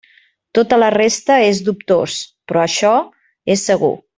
[0.59, 2.15] Tota la resta és dubtós,
[2.51, 2.95] però això
[3.57, 3.97] és segur.